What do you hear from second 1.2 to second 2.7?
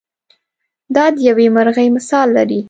یوې مرغۍ مثال لري.